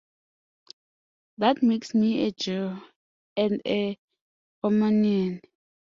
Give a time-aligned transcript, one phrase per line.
[1.37, 2.81] That makes me a Jew,
[3.37, 3.99] and a
[4.63, 5.41] Romanian.